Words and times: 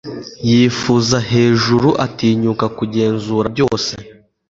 yifuza 0.49 1.17
hejuru, 1.31 1.89
atinyuka 2.05 2.65
kugenzura 2.77 3.47
byose 3.53 3.93